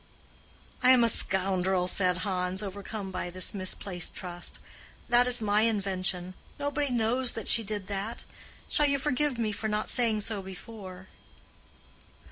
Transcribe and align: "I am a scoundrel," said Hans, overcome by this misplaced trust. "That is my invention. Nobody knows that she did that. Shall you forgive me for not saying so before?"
"I 0.81 0.89
am 0.89 1.03
a 1.03 1.09
scoundrel," 1.09 1.85
said 1.85 2.17
Hans, 2.25 2.63
overcome 2.63 3.11
by 3.11 3.29
this 3.29 3.53
misplaced 3.53 4.15
trust. 4.15 4.57
"That 5.09 5.27
is 5.27 5.43
my 5.43 5.61
invention. 5.61 6.33
Nobody 6.57 6.89
knows 6.89 7.33
that 7.33 7.47
she 7.47 7.61
did 7.61 7.85
that. 7.85 8.23
Shall 8.67 8.87
you 8.87 8.97
forgive 8.97 9.37
me 9.37 9.51
for 9.51 9.67
not 9.67 9.89
saying 9.89 10.21
so 10.21 10.41
before?" 10.41 11.05